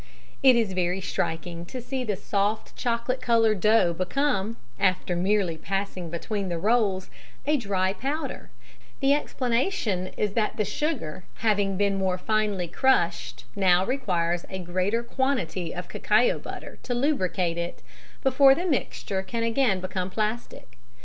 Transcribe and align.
It 0.41 0.55
is 0.55 0.73
very 0.73 0.99
striking 0.99 1.63
to 1.67 1.79
see 1.79 2.03
the 2.03 2.15
soft 2.15 2.75
chocolate 2.75 3.21
coloured 3.21 3.59
dough 3.61 3.93
become, 3.93 4.57
after 4.79 5.15
merely 5.15 5.57
passing 5.59 6.09
between 6.09 6.49
the 6.49 6.57
rolls, 6.57 7.11
a 7.45 7.55
dry 7.55 7.93
powder 7.93 8.49
the 8.99 9.13
explanation 9.13 10.07
is 10.17 10.33
that 10.33 10.57
the 10.57 10.65
sugar 10.65 11.25
having 11.45 11.77
been 11.77 11.97
more 11.99 12.17
finely 12.17 12.67
crushed 12.67 13.45
now 13.55 13.85
requires 13.85 14.43
a 14.49 14.57
greater 14.57 15.03
quantity 15.03 15.71
of 15.71 15.87
cacao 15.87 16.39
butter 16.39 16.79
to 16.81 16.95
lubricate 16.95 17.59
it 17.59 17.83
before 18.23 18.55
the 18.55 18.65
mixture 18.65 19.21
can 19.21 19.43
again 19.43 19.79
become 19.79 20.09
plastic. 20.09 20.79